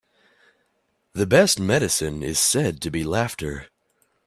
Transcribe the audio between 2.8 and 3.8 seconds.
to be laughter.